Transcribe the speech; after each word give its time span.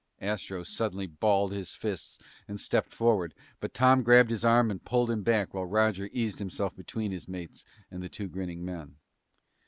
Astro 0.19 0.63
suddenly 0.63 1.05
balled 1.05 1.51
his 1.51 1.75
fists 1.75 2.17
and 2.47 2.59
stepped 2.59 2.91
forward, 2.91 3.35
but 3.59 3.75
Tom 3.75 4.01
grabbed 4.01 4.31
his 4.31 4.43
arm 4.43 4.71
and 4.71 4.83
pulled 4.83 5.11
him 5.11 5.21
back 5.21 5.53
while 5.53 5.67
Roger 5.67 6.09
eased 6.11 6.39
himself 6.39 6.75
between 6.75 7.11
his 7.11 7.27
mates 7.27 7.65
and 7.91 8.01
the 8.01 8.09
two 8.09 8.27
grinning 8.27 8.65
men. 8.65 8.95